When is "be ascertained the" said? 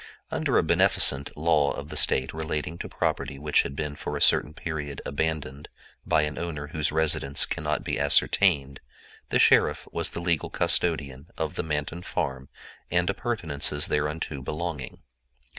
7.83-9.37